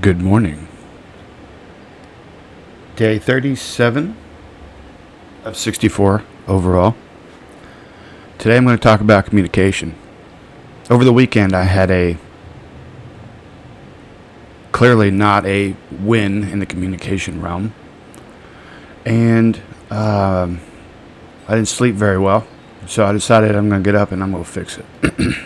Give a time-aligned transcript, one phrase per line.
[0.00, 0.66] Good morning.
[2.96, 4.16] Day 37
[5.44, 6.94] of 64 overall.
[8.38, 9.94] Today I'm going to talk about communication.
[10.88, 12.16] Over the weekend, I had a
[14.72, 17.74] clearly not a win in the communication realm.
[19.04, 19.60] And
[19.90, 20.60] um,
[21.46, 22.46] I didn't sleep very well.
[22.86, 24.86] So I decided I'm going to get up and I'm going to fix it.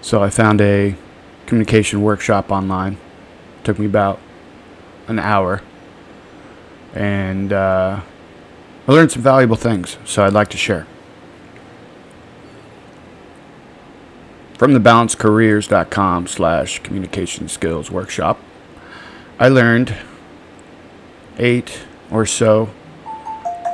[0.00, 0.96] so I found a
[1.52, 2.96] communication workshop online.
[3.62, 4.18] Took me about
[5.06, 5.60] an hour.
[6.94, 8.00] And uh,
[8.88, 10.86] I learned some valuable things, so I'd like to share.
[14.54, 18.40] From the balancecareers.com slash communication skills workshop,
[19.38, 19.94] I learned
[21.36, 22.70] eight or so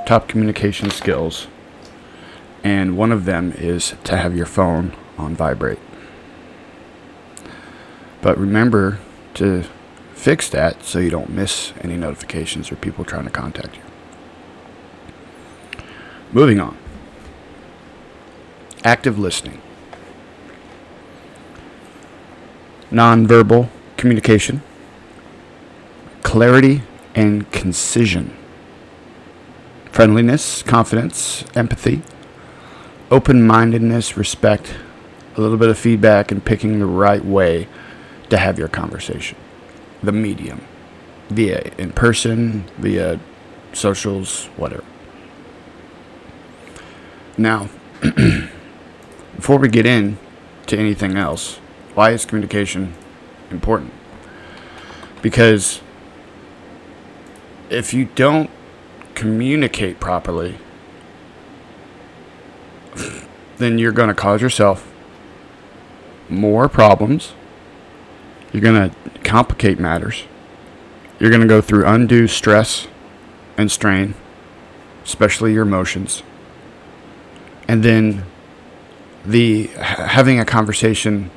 [0.05, 1.47] top communication skills.
[2.65, 5.79] And one of them is to have your phone on vibrate.
[8.21, 8.99] But remember
[9.35, 9.65] to
[10.15, 13.83] fix that so you don't miss any notifications or people trying to contact you.
[16.33, 16.77] Moving on.
[18.85, 19.61] Active listening.
[22.91, 24.63] Nonverbal communication.
[26.23, 26.83] Clarity
[27.15, 28.37] and concision.
[29.93, 32.03] Friendliness, confidence, empathy.
[33.11, 34.75] Open mindedness, respect,
[35.37, 37.67] a little bit of feedback, and picking the right way
[38.31, 39.37] to have your conversation.
[40.03, 40.61] The medium,
[41.29, 43.19] via in person, via
[43.73, 44.85] socials, whatever.
[47.37, 47.69] Now,
[49.37, 50.19] before we get in
[50.67, 51.57] to anything else,
[51.95, 52.95] why is communication
[53.51, 53.93] important?
[55.23, 55.81] Because
[57.71, 58.51] if you don't
[59.15, 60.57] communicate properly,
[63.59, 64.93] then you're going to cause yourself
[66.29, 67.33] more problems
[68.53, 70.25] you're going to complicate matters.
[71.19, 72.87] You're going to go through undue stress
[73.57, 74.15] and strain,
[75.05, 76.23] especially your emotions.
[77.67, 78.25] And then
[79.25, 81.31] the having a conversation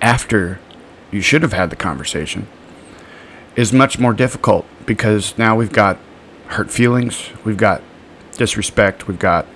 [0.00, 0.60] after
[1.10, 2.46] you should have had the conversation
[3.56, 5.98] is much more difficult because now we've got
[6.48, 7.82] hurt feelings, we've got
[8.32, 9.46] disrespect, we've got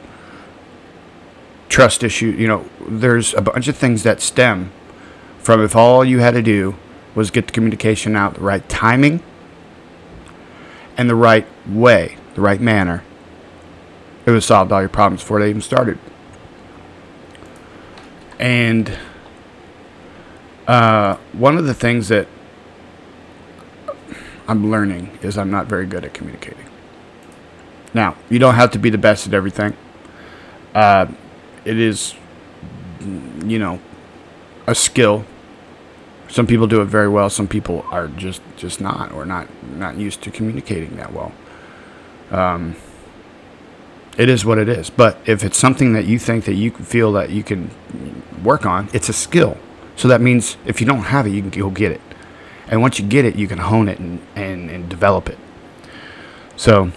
[1.69, 2.28] trust issue.
[2.28, 4.73] You know, there's a bunch of things that stem
[5.38, 6.77] from if all you had to do
[7.16, 9.21] was get the communication out the right timing
[10.97, 13.03] and the right way, the right manner.
[14.27, 15.99] It would solve all your problems before they even started.
[18.38, 18.97] And
[20.69, 22.28] uh, one of the things that
[24.47, 26.66] I'm learning is I'm not very good at communicating.
[27.94, 29.75] Now, you don't have to be the best at everything.
[30.75, 31.06] Uh,
[31.65, 32.15] it is,
[33.00, 33.81] you know,
[34.66, 35.25] a skill
[36.28, 37.31] some people do it very well.
[37.31, 41.32] Some people are just just not, or not not used to communicating that well.
[42.31, 42.76] Um,
[44.19, 44.91] it is what it is.
[44.91, 47.70] But if it's something that you think that you feel that you can
[48.42, 49.59] work on, it's a skill.
[49.94, 52.00] So that means if you don't have it, you can go get it.
[52.69, 55.38] And once you get it, you can hone it and, and, and develop it.
[56.56, 56.91] So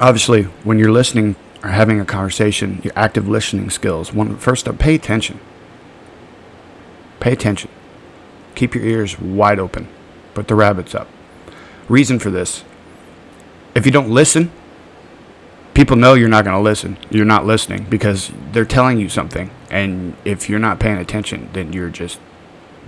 [0.00, 4.78] obviously, when you're listening or having a conversation, your active listening skills, one, first up,
[4.78, 5.40] pay attention.
[7.20, 7.70] Pay attention.
[8.56, 9.86] Keep your ears wide open.
[10.34, 11.08] Put the rabbits up.
[11.88, 12.64] Reason for this
[13.76, 14.50] if you don't listen,
[15.74, 16.96] people know you're not going to listen.
[17.10, 19.50] You're not listening because they're telling you something.
[19.70, 22.18] And if you're not paying attention, then you're just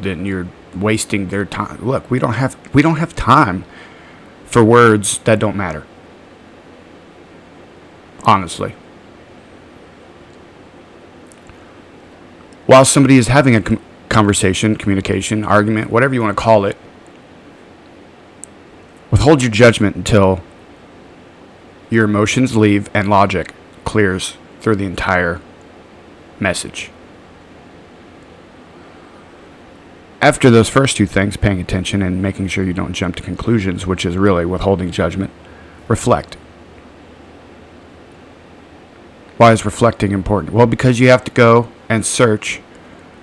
[0.00, 1.84] then you're wasting their time.
[1.84, 3.66] Look, we don't have we don't have time
[4.46, 5.86] for words that don't matter.
[8.24, 8.74] Honestly.
[12.64, 13.78] While somebody is having a
[14.08, 16.76] conversation, communication, argument, whatever you want to call it.
[19.10, 20.40] Withhold your judgment until
[21.90, 23.54] your emotions leave and logic
[23.84, 25.40] clears through the entire
[26.38, 26.90] message.
[30.20, 33.86] After those first two things, paying attention and making sure you don't jump to conclusions,
[33.86, 35.30] which is really withholding judgment,
[35.86, 36.34] reflect.
[39.36, 40.52] Why is reflecting important?
[40.52, 42.60] Well, because you have to go and search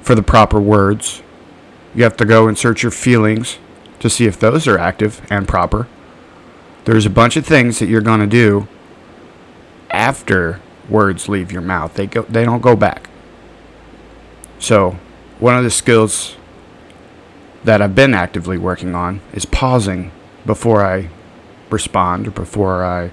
[0.06, 1.24] for the proper words.
[1.96, 3.58] You have to go and search your feelings
[4.00, 5.88] to see if those are active and proper.
[6.86, 8.68] There's a bunch of things that you're going to do
[9.90, 11.96] after words leave your mouth.
[11.96, 13.10] They go they don't go back.
[14.60, 15.00] So,
[15.40, 16.36] one of the skills
[17.64, 20.12] that I've been actively working on is pausing
[20.46, 21.10] before I
[21.72, 23.10] respond or before I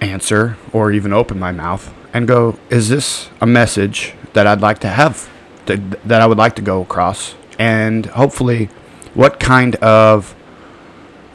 [0.00, 4.78] answer or even open my mouth and go, is this a message that I'd like
[4.80, 5.28] to have,
[5.66, 7.34] that, that I would like to go across?
[7.60, 8.70] and hopefully
[9.12, 10.34] what kind of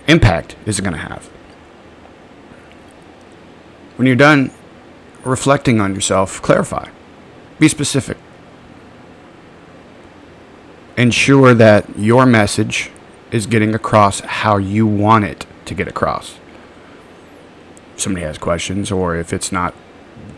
[0.07, 1.27] impact is it going to have?
[3.95, 4.51] When you're done
[5.24, 6.89] reflecting on yourself, clarify.
[7.60, 8.18] Be specific.
[10.98, 12.89] Ensure that your message
[13.31, 16.39] is getting across how you want it to get across.
[17.94, 19.75] If somebody has questions, or if it's not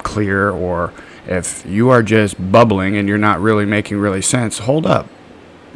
[0.07, 0.94] clear, or
[1.27, 5.09] if you are just bubbling and you're not really making really sense, hold up,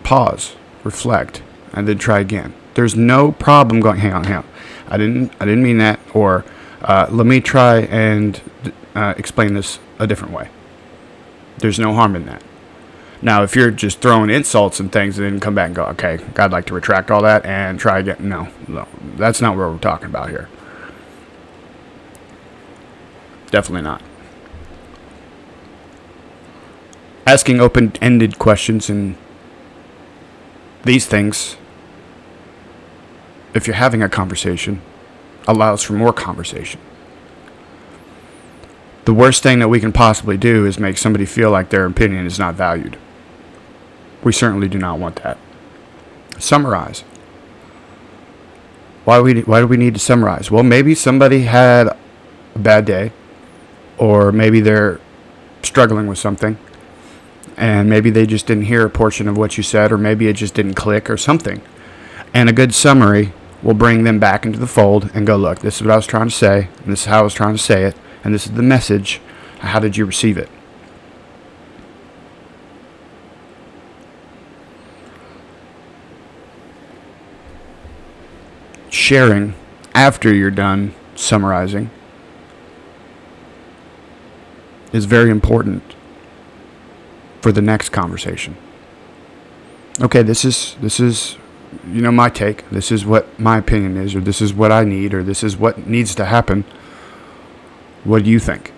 [0.04, 0.56] pause,
[0.86, 1.44] reflect,
[1.74, 2.54] and then try again.
[2.76, 4.00] There's no problem going.
[4.00, 4.46] Hang on, hang on.
[4.88, 5.34] I didn't.
[5.40, 6.00] I didn't mean that.
[6.14, 6.46] Or
[6.82, 8.42] uh, let me try and
[8.96, 10.50] uh, explain this a different way.
[11.58, 12.42] There's no harm in that.
[13.22, 16.20] Now, if you're just throwing insults and things and then come back and go, okay,
[16.38, 18.18] I'd like to retract all that and try again.
[18.20, 20.50] No, no, that's not what we're talking about here.
[23.52, 24.02] Definitely not.
[27.32, 29.16] Asking open ended questions and
[30.84, 31.56] these things,
[33.54, 34.82] if you're having a conversation,
[35.48, 36.82] allows for more conversation.
[39.06, 42.26] The worst thing that we can possibly do is make somebody feel like their opinion
[42.26, 42.98] is not valued.
[44.26, 45.38] We certainly do not want that.
[46.38, 47.06] Summarize.
[49.06, 50.52] Why, we, why do we need to summarize?
[50.52, 51.98] Well, maybe somebody had a
[52.60, 53.14] bad day,
[53.98, 55.00] or maybe they're
[55.64, 56.58] struggling with something,
[57.62, 60.34] and maybe they just didn't hear a portion of what you said, or maybe it
[60.34, 61.62] just didn't click, or something.
[62.34, 65.76] And a good summary will bring them back into the fold and go, look, this
[65.76, 67.62] is what I was trying to say, and this is how I was trying to
[67.62, 69.22] say it, and this is the message.
[69.60, 70.50] How did you receive it?
[78.90, 79.54] sharing
[79.94, 81.90] after you're done summarizing
[84.92, 85.96] is very important
[87.42, 88.56] for the next conversation.
[90.00, 91.38] Okay, this is this is
[91.88, 92.70] you know my take.
[92.70, 95.58] This is what my opinion is or this is what I need or this is
[95.58, 96.64] what needs to happen.
[98.04, 98.72] What do you think?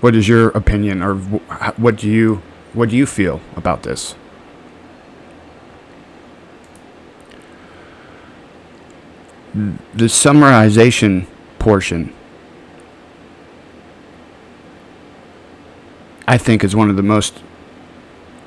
[0.00, 2.42] What is your opinion or what do you
[2.72, 4.14] what do you feel about this?
[9.54, 11.26] the summarization
[11.58, 12.12] portion
[16.32, 17.40] I think is one of the most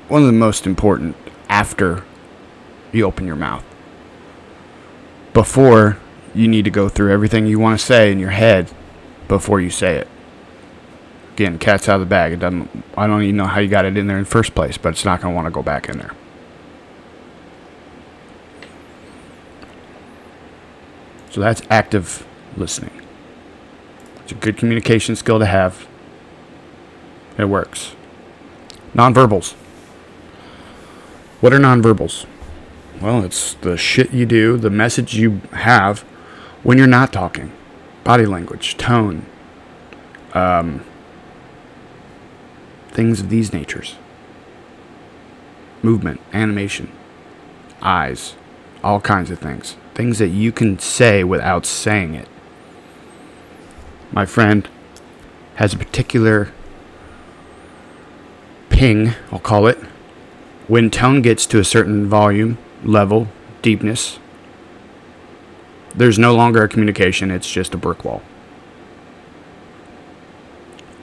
[0.08, 1.14] one of the most important
[1.48, 2.02] after
[2.90, 3.64] you open your mouth.
[5.32, 5.96] Before
[6.34, 8.72] you need to go through everything you want to say in your head
[9.28, 10.08] before you say it.
[11.34, 12.32] Again, cat's out of the bag.
[12.32, 12.68] It doesn't
[12.98, 14.88] I don't even know how you got it in there in the first place, but
[14.88, 16.10] it's not going to want to go back in there.
[21.30, 23.00] So that's active listening.
[24.24, 25.86] It's a good communication skill to have.
[27.38, 27.94] It works.
[28.94, 29.52] Nonverbals.
[31.40, 32.26] What are nonverbals?
[33.00, 36.00] Well, it's the shit you do, the message you have
[36.62, 37.52] when you're not talking.
[38.04, 39.26] Body language, tone,
[40.32, 40.82] um,
[42.88, 43.96] things of these natures.
[45.82, 46.90] Movement, animation,
[47.82, 48.34] eyes,
[48.82, 49.76] all kinds of things.
[49.94, 52.28] Things that you can say without saying it.
[54.10, 54.68] My friend
[55.56, 56.52] has a particular
[58.76, 59.78] ping, I'll call it,
[60.68, 63.28] when tone gets to a certain volume, level,
[63.62, 64.18] deepness.
[65.94, 68.20] There's no longer a communication, it's just a brick wall.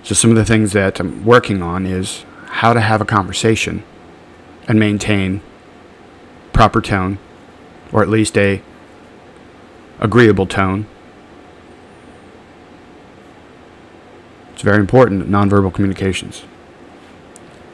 [0.04, 3.82] So, some of the things that I'm working on is how to have a conversation
[4.68, 5.42] and maintain
[6.52, 7.18] proper tone,
[7.92, 8.62] or at least a
[10.00, 10.86] agreeable tone.
[14.54, 16.44] It's very important, nonverbal communications.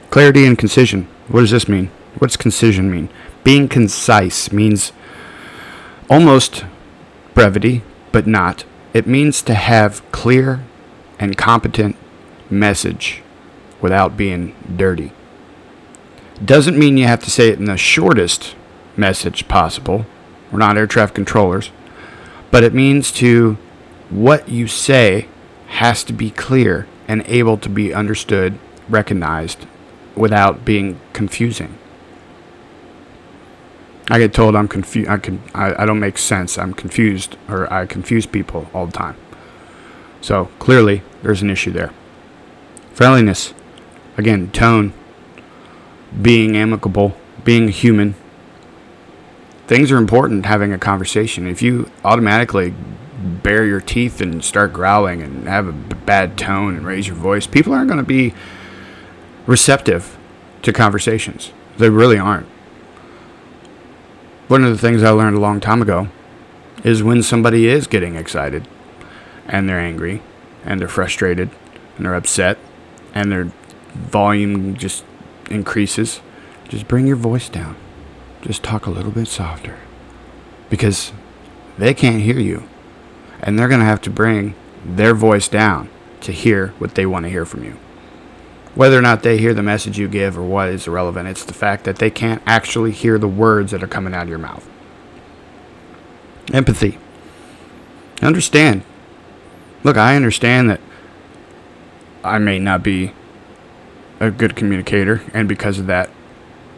[0.10, 1.08] Clarity and concision.
[1.28, 1.92] What does this mean?
[2.18, 3.10] What's concision mean?
[3.44, 4.92] Being concise means
[6.10, 6.66] almost
[7.34, 8.66] brevity, but not.
[8.94, 10.62] It means to have clear
[11.20, 11.96] and competent
[12.50, 13.22] message
[13.82, 15.12] without being dirty.
[16.44, 18.56] Doesn't mean you have to say it in the shortest
[18.98, 20.06] message possible.
[20.52, 21.72] We're not air traffic controllers
[22.52, 23.58] but it means to
[24.10, 25.28] what you say
[25.68, 29.66] has to be clear and able to be understood, recognized
[30.20, 31.78] without being confusing.
[34.10, 35.10] I get told I'm confused.
[35.10, 36.58] I can I, I don't make sense.
[36.58, 39.16] I'm confused, or I confuse people all the time.
[40.20, 41.92] So clearly, there's an issue there.
[42.94, 43.54] Friendliness,
[44.18, 44.94] again, tone,
[46.22, 48.16] being amicable, being human,
[49.68, 51.48] things are important having a conversation.
[51.48, 52.74] If you automatically
[53.44, 57.48] bare your teeth and start growling and have a bad tone and raise your voice,
[57.48, 58.34] people aren't going to be
[59.50, 60.16] receptive
[60.62, 61.52] to conversations.
[61.80, 62.46] They really aren't.
[64.48, 66.08] One of the things I learned a long time ago
[66.84, 68.68] is when somebody is getting excited
[69.48, 70.22] and they're angry
[70.64, 71.50] and they're frustrated
[71.98, 72.60] and they're upset
[73.16, 73.52] and their
[73.96, 75.04] volume just
[75.50, 76.22] increases,
[76.68, 77.76] just bring your voice down.
[78.42, 79.80] Just talk a little bit softer.
[80.70, 81.12] Because
[81.80, 82.70] they can't hear you.
[83.42, 84.54] And they're going to have to bring
[84.86, 85.90] their voice down
[86.22, 87.80] to hear what they want to hear from you.
[88.80, 91.54] Whether or not they hear the message you give or what is irrelevant, it's the
[91.54, 94.66] fact that they can't actually hear the words that are coming out of your mouth.
[96.54, 96.98] Empathy.
[98.22, 98.84] Understand.
[99.84, 100.80] Look, I understand that
[102.24, 103.12] I may not be
[104.22, 106.10] a good communicator, and because of that,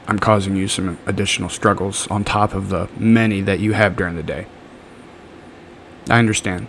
[0.08, 4.15] I'm causing you some additional struggles on top of the many that you have during
[4.15, 4.48] the day.
[6.10, 6.65] I understand.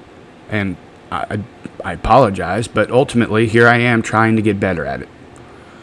[0.51, 0.77] And
[1.11, 1.43] I,
[1.83, 5.09] I apologize, but ultimately, here I am trying to get better at it.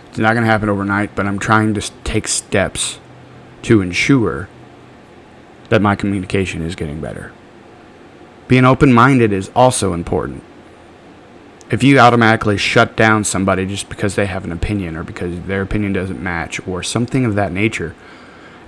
[0.10, 3.00] It's not going to happen overnight, but I'm trying to take steps
[3.63, 4.50] to ensure
[5.70, 7.32] that my communication is getting better.
[8.48, 10.44] Being open minded is also important.
[11.72, 15.62] If you automatically shut down somebody just because they have an opinion or because their
[15.62, 17.96] opinion doesn't match or something of that nature,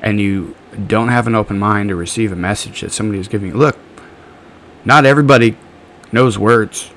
[0.02, 0.56] and you
[0.88, 3.78] don't have an open mind to receive a message that somebody is giving you, look,
[4.86, 5.58] not everybody
[6.12, 6.92] knows words.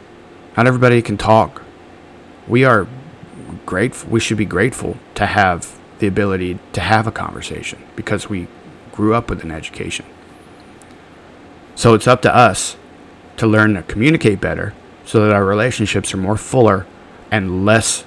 [0.57, 1.63] Not everybody can talk.
[2.47, 2.87] We are
[3.67, 4.11] grateful.
[4.11, 8.49] We should be grateful to have the ability to have a conversation because we
[8.93, 10.07] grew up with an education.
[11.75, 12.77] So it's up to us
[13.37, 16.87] to learn to communicate better so that our relationships are more fuller
[17.31, 18.05] and less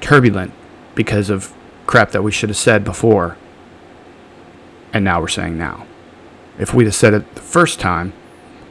[0.00, 0.52] turbulent
[0.94, 1.52] because of
[1.86, 3.36] crap that we should have said before
[4.92, 5.86] and now we're saying now.
[6.58, 8.12] If we'd have said it the first time,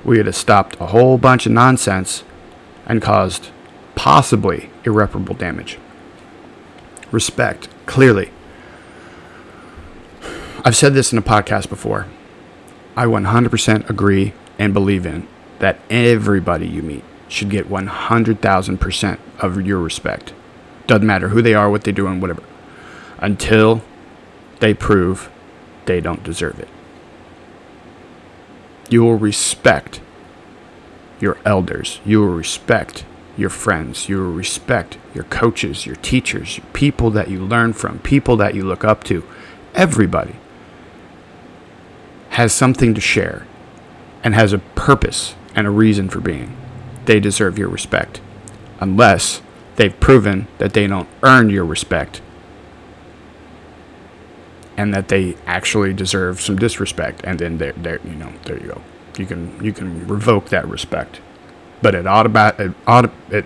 [0.04, 2.24] we would have stopped a whole bunch of nonsense
[2.86, 3.50] and caused
[3.96, 5.78] possibly irreparable damage.
[7.12, 8.32] Respect, clearly.
[10.64, 12.06] I've said this in a podcast before.
[12.96, 15.28] I 100% agree and believe in
[15.60, 20.34] that everybody you meet should get 100,000% of your respect.
[20.88, 22.44] Doesn't matter who they are, what they do, and whatever.
[23.20, 23.82] Until
[24.60, 25.30] they prove
[25.86, 26.68] they don't deserve it.
[28.90, 30.02] You will respect
[31.20, 32.00] your elders.
[32.06, 33.06] You will respect
[33.40, 34.10] your friends.
[34.10, 38.54] You will respect your coaches, your teachers, your people that you learn from, people that
[38.54, 39.24] you look up to.
[39.74, 40.36] Everybody
[42.32, 43.48] has something to share
[44.24, 46.56] and has a purpose and a reason for being.
[47.06, 48.22] They deserve your respect.
[48.80, 49.42] Unless
[49.76, 52.22] they've proven that they don't earn your respect
[54.80, 58.68] and that they actually deserve some disrespect and then there there you know there you
[58.68, 58.82] go
[59.18, 61.20] you can you can revoke that respect
[61.82, 63.46] but it ought to it, ought it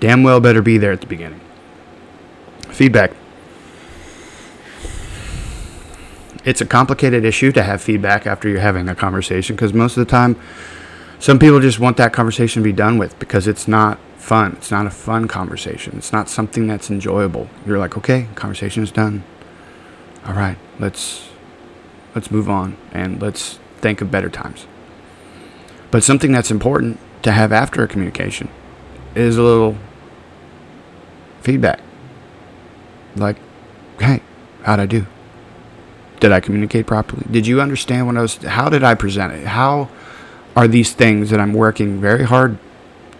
[0.00, 1.40] damn well better be there at the beginning.
[2.68, 3.12] Feedback.
[6.44, 10.06] It's a complicated issue to have feedback after you're having a conversation because most of
[10.06, 10.40] the time
[11.18, 14.52] some people just want that conversation to be done with because it's not fun.
[14.52, 15.98] It's not a fun conversation.
[15.98, 17.48] It's not something that's enjoyable.
[17.66, 19.22] You're like okay conversation is done.
[20.24, 21.28] All right, let's
[22.14, 24.66] let's move on and let's think of better times.
[25.90, 28.48] But something that's important to have after a communication
[29.14, 29.76] is a little
[31.40, 31.80] feedback.
[33.16, 33.36] Like,
[33.98, 34.22] hey,
[34.62, 35.06] how'd I do?
[36.20, 37.24] Did I communicate properly?
[37.30, 39.46] Did you understand what I was how did I present it?
[39.46, 39.88] How
[40.54, 42.58] are these things that I'm working very hard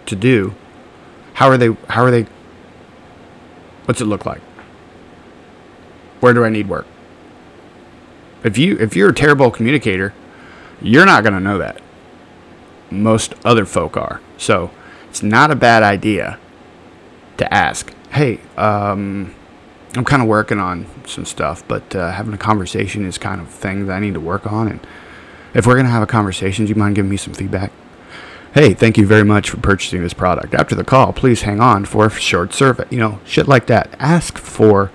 [0.06, 0.54] to do?
[1.34, 2.26] How are they how are they
[3.86, 4.42] what's it look like?
[6.20, 6.86] Where do I need work?
[8.44, 10.12] If you if you're a terrible communicator,
[10.82, 11.80] you're not going to know that.
[12.90, 14.20] Most other folk are.
[14.36, 14.70] So,
[15.08, 16.38] it's not a bad idea
[17.36, 19.34] to ask, "Hey, um,
[19.96, 23.48] I'm kind of working on some stuff, but uh, having a conversation is kind of
[23.48, 24.68] thing that I need to work on.
[24.68, 24.86] And
[25.52, 27.72] if we're going to have a conversation, do you mind giving me some feedback?
[28.54, 30.54] Hey, thank you very much for purchasing this product.
[30.54, 32.84] After the call, please hang on for a short survey.
[32.90, 33.94] You know, shit like that.
[33.98, 34.92] Ask for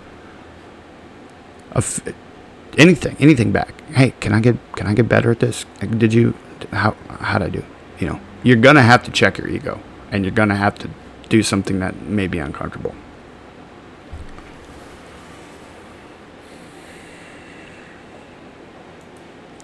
[2.77, 3.81] anything, anything back.
[3.89, 5.65] Hey, can I get can I get better at this?
[5.79, 6.35] Did you
[6.71, 7.65] how how did I do?
[7.99, 9.79] You know, you're gonna have to check your ego,
[10.11, 10.89] and you're gonna have to
[11.29, 12.95] do something that may be uncomfortable.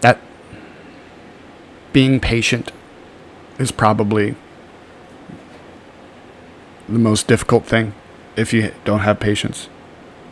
[0.02, 0.20] That
[1.94, 2.72] being patient
[3.60, 4.36] is probably
[6.90, 7.94] the most difficult thing
[8.36, 9.70] if you don't have patience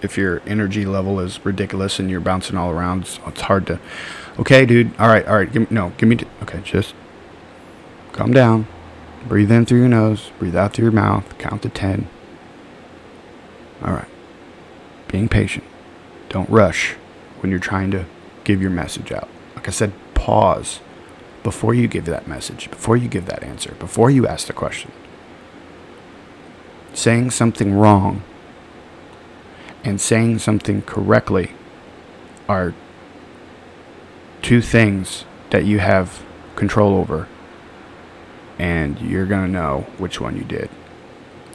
[0.01, 3.79] if your energy level is ridiculous and you're bouncing all around, it's, it's hard to.
[4.39, 4.91] Okay, dude.
[4.99, 5.51] All right, all right.
[5.51, 6.15] Give me, no, give me.
[6.17, 6.93] T- okay, just
[8.19, 8.67] calm down.
[9.29, 10.31] Breathe in through your nose.
[10.39, 11.37] Breathe out through your mouth.
[11.37, 12.09] Count to ten.
[13.81, 14.09] All right.
[15.07, 15.63] Being patient.
[16.27, 16.95] Don't rush
[17.39, 18.05] when you're trying to
[18.43, 19.29] give your message out.
[19.55, 20.81] Like I said, pause
[21.43, 24.91] before you give that message, before you give that answer, before you ask the question.
[26.93, 28.21] Saying something wrong
[29.85, 31.51] and saying something correctly
[32.49, 32.73] are
[34.41, 36.21] two things that you have
[36.57, 37.29] control over,
[38.59, 40.69] and you're going to know which one you did,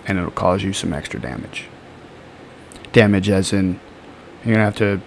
[0.07, 1.67] and it'll cause you some extra damage.
[2.93, 3.79] Damage, as in,
[4.45, 5.01] you're going to have to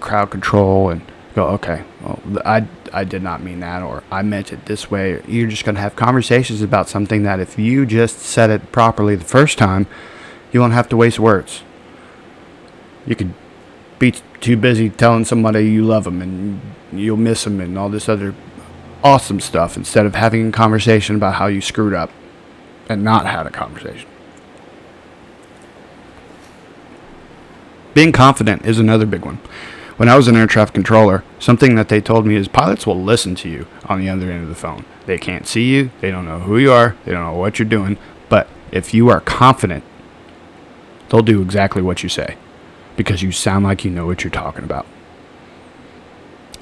[0.00, 1.02] crowd control and
[1.34, 5.22] go, okay, well, I, I did not mean that, or I meant it this way.
[5.26, 9.16] You're just going to have conversations about something that if you just said it properly
[9.16, 9.86] the first time,
[10.52, 11.62] you won't have to waste words.
[13.04, 13.34] You could
[13.98, 16.60] be too busy telling somebody you love them and
[16.92, 18.34] you'll miss them and all this other
[19.02, 22.10] awesome stuff instead of having a conversation about how you screwed up
[22.88, 24.08] and not had a conversation.
[27.94, 29.38] Being confident is another big one.
[29.96, 33.02] When I was an air traffic controller, something that they told me is pilots will
[33.02, 34.84] listen to you on the other end of the phone.
[35.06, 37.68] They can't see you, they don't know who you are, they don't know what you're
[37.68, 37.96] doing,
[38.28, 39.82] but if you are confident,
[41.08, 42.36] they'll do exactly what you say
[42.96, 44.86] because you sound like you know what you're talking about.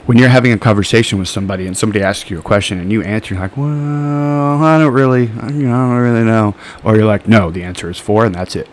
[0.07, 3.03] When you're having a conversation with somebody and somebody asks you a question and you
[3.03, 6.55] answer, you're like, well, I don't really, you know, I don't really know.
[6.83, 8.69] Or you're like, no, the answer is four and that's it.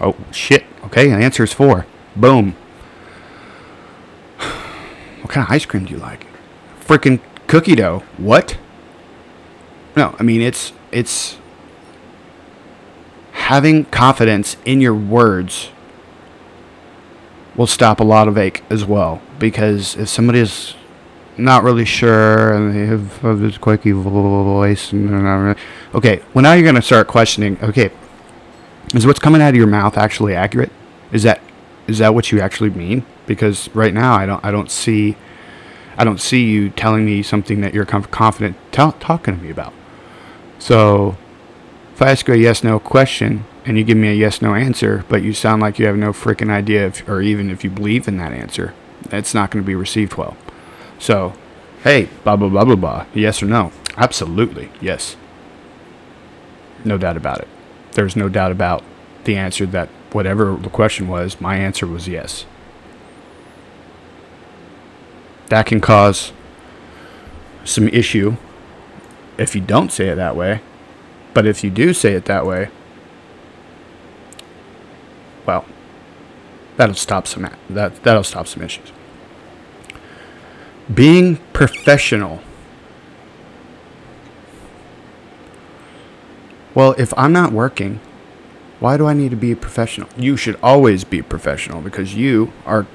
[0.00, 0.64] Oh, shit.
[0.84, 1.86] Okay, the answer is four.
[2.16, 2.56] Boom.
[5.20, 6.26] What kind of ice cream do you like?
[6.80, 8.02] Freaking cookie dough.
[8.16, 8.58] What?
[9.96, 11.38] No, I mean, it's, it's
[13.32, 15.70] having confidence in your words
[17.54, 19.20] will stop a lot of ache as well.
[19.42, 20.76] Because if somebody is
[21.36, 25.56] not really sure and they have this quirky voice, and
[25.92, 27.58] okay, well now you're gonna start questioning.
[27.60, 27.90] Okay,
[28.94, 30.70] is what's coming out of your mouth actually accurate?
[31.10, 31.40] Is that
[31.88, 33.04] is that what you actually mean?
[33.26, 35.16] Because right now I don't I don't see
[35.98, 39.74] I don't see you telling me something that you're confident t- talking to me about.
[40.60, 41.16] So
[41.92, 44.54] if I ask you a yes no question, and you give me a yes no
[44.54, 47.70] answer, but you sound like you have no freaking idea, if, or even if you
[47.70, 48.72] believe in that answer,
[49.10, 50.36] it's not going to be received well.
[50.98, 51.34] So,
[51.82, 53.72] hey, blah, blah, blah, blah, blah, yes or no?
[53.96, 55.16] Absolutely, yes.
[56.84, 57.48] No doubt about it.
[57.92, 58.82] There's no doubt about
[59.24, 62.44] the answer that whatever the question was, my answer was yes.
[65.48, 66.32] That can cause
[67.64, 68.36] some issue
[69.38, 70.60] if you don't say it that way.
[71.34, 72.68] But if you do say it that way,
[75.46, 75.64] well,
[76.76, 78.92] that'll stop some that that'll stop some issues.
[80.92, 82.40] Being professional.
[86.74, 88.00] Well, if I'm not working,
[88.80, 90.08] why do I need to be a professional?
[90.16, 92.86] You should always be professional because you are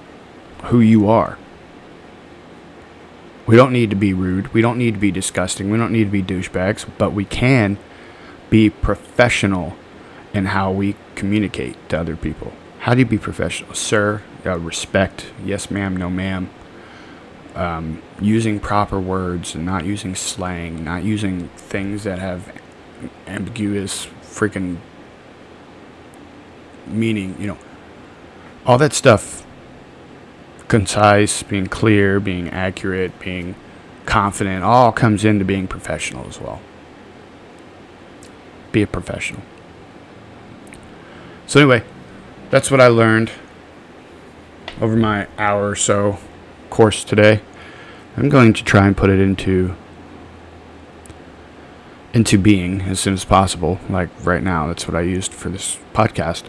[0.65, 1.37] who you are.
[3.45, 4.53] We don't need to be rude.
[4.53, 5.69] We don't need to be disgusting.
[5.69, 7.77] We don't need to be douchebags, but we can
[8.49, 9.77] be professional
[10.33, 12.51] in how we communicate to other people.
[12.87, 13.73] How do you be professional?
[13.73, 16.49] Sir, uh, respect, yes ma'am, no ma'am.
[17.53, 22.49] Um, using proper words and not using slang, not using things that have
[23.27, 24.77] ambiguous freaking
[26.85, 27.57] meaning, you know.
[28.65, 29.45] All that stuff
[30.69, 33.55] concise, being clear, being accurate, being
[34.05, 36.61] confident, all comes into being professional as well.
[38.71, 39.41] Be a professional.
[41.47, 41.83] So, anyway,
[42.49, 43.31] that's what I learned
[44.79, 46.17] over my hour or so
[46.69, 47.41] course today.
[48.15, 49.75] I'm going to try and put it into
[52.13, 53.79] into being as soon as possible.
[53.89, 56.45] Like right now, that's what I used for this podcast.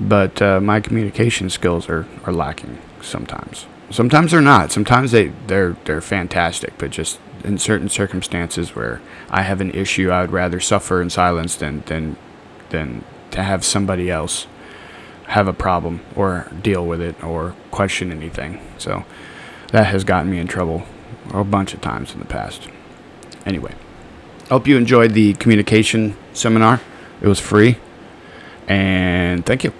[0.00, 3.66] But uh, my communication skills are, are lacking sometimes.
[3.90, 4.72] Sometimes they're not.
[4.72, 10.10] Sometimes they they're they're fantastic, but just in certain circumstances where I have an issue,
[10.10, 12.16] I would rather suffer in silence than than
[12.70, 14.46] than to have somebody else
[15.26, 18.60] have a problem or deal with it or question anything.
[18.78, 19.04] So
[19.72, 20.84] that has gotten me in trouble
[21.32, 22.68] a bunch of times in the past.
[23.46, 23.74] Anyway,
[24.48, 26.80] hope you enjoyed the communication seminar.
[27.20, 27.78] It was free.
[28.68, 29.72] And thank you.